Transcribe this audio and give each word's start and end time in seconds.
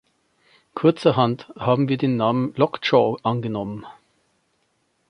Kurzerhand 0.73 1.47
haben 1.55 1.87
wir 1.87 1.95
den 1.95 2.17
Namen 2.17 2.53
Lockjaw 2.55 3.19
angenommen. 3.21 3.85